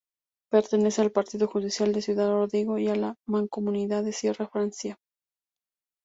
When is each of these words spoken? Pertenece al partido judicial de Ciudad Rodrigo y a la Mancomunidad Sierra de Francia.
Pertenece 0.49 1.03
al 1.03 1.11
partido 1.11 1.45
judicial 1.47 1.93
de 1.93 2.01
Ciudad 2.01 2.31
Rodrigo 2.31 2.79
y 2.79 2.87
a 2.87 2.95
la 2.95 3.13
Mancomunidad 3.27 4.03
Sierra 4.09 4.45
de 4.45 4.49
Francia. 4.51 4.97